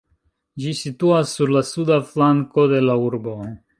Ĝi 0.63 0.71
situas 0.79 1.33
sur 1.39 1.53
la 1.57 1.63
suda 1.73 1.99
flanko 2.13 2.67
de 2.73 2.81
la 2.87 2.97
urbo. 3.11 3.37